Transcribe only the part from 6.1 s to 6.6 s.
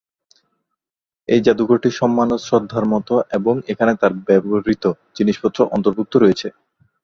রয়েছে।